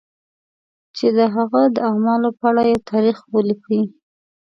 [0.97, 3.81] چې د هغه د اعمالو په اړه یو تاریخ ولیکي.